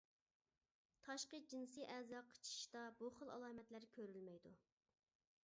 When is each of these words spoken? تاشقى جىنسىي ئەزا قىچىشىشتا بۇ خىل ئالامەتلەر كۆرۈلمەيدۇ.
تاشقى 1.07 1.41
جىنسىي 1.51 1.85
ئەزا 1.97 2.23
قىچىشىشتا 2.31 2.83
بۇ 3.03 3.11
خىل 3.19 3.33
ئالامەتلەر 3.37 3.87
كۆرۈلمەيدۇ. 3.99 4.57